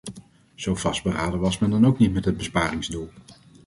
Zo 0.55 0.75
vastberaden 0.75 1.39
was 1.39 1.59
men 1.59 1.69
dan 1.69 1.85
ook 1.85 1.97
niet 1.97 2.13
met 2.13 2.25
het 2.25 2.37
besparingsdoel. 2.37 3.09